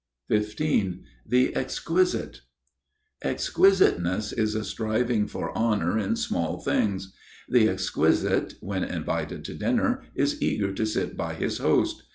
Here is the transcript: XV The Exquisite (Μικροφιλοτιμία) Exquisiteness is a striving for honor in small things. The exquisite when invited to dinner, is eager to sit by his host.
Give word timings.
XV 0.33 0.57
The 1.27 1.55
Exquisite 1.55 2.41
(Μικροφιλοτιμία) 2.41 2.41
Exquisiteness 3.33 4.33
is 4.35 4.55
a 4.55 4.63
striving 4.63 5.27
for 5.27 5.55
honor 5.55 5.95
in 5.99 6.15
small 6.15 6.59
things. 6.59 7.13
The 7.47 7.69
exquisite 7.69 8.55
when 8.61 8.83
invited 8.83 9.45
to 9.45 9.53
dinner, 9.53 10.01
is 10.15 10.41
eager 10.41 10.73
to 10.73 10.87
sit 10.87 11.15
by 11.15 11.35
his 11.35 11.59
host. 11.59 12.01